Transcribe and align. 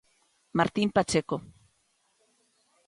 Martín 0.57 0.89
Pacheco. 0.95 1.35